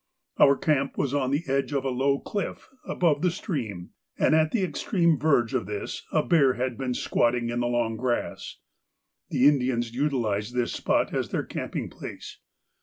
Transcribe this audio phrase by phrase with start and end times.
[0.39, 4.49] Our camp was on the edge of a low cliff above the stream, and at
[4.49, 8.57] the extreme verge of this a bear had been squatting in the long grass.
[9.29, 12.39] The Indians utilised this spot as their camping place.